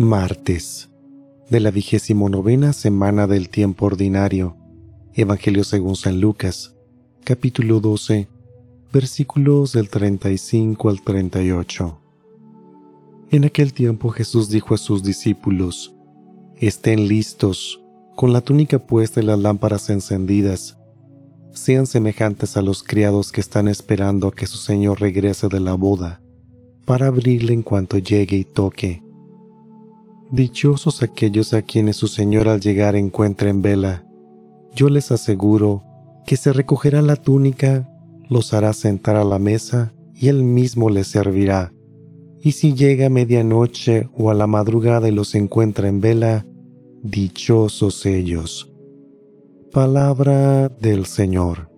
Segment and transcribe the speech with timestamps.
[0.00, 0.90] Martes
[1.50, 4.56] de la vigésimo novena semana del tiempo ordinario.
[5.12, 6.76] Evangelio según San Lucas,
[7.24, 8.28] capítulo 12,
[8.92, 11.98] versículos del 35 al 38.
[13.32, 15.92] En aquel tiempo Jesús dijo a sus discípulos,
[16.58, 17.82] Estén listos,
[18.14, 20.78] con la túnica puesta y las lámparas encendidas.
[21.50, 25.74] Sean semejantes a los criados que están esperando a que su Señor regrese de la
[25.74, 26.22] boda,
[26.84, 29.07] para abrirle en cuanto llegue y toque.
[30.30, 34.04] Dichosos aquellos a quienes su Señor al llegar encuentre en vela.
[34.74, 35.84] Yo les aseguro
[36.26, 37.88] que se recogerá la túnica,
[38.28, 41.72] los hará sentar a la mesa y él mismo les servirá.
[42.40, 46.46] Y si llega a medianoche o a la madrugada y los encuentra en vela,
[47.02, 48.70] dichosos ellos.
[49.72, 51.70] Palabra del Señor.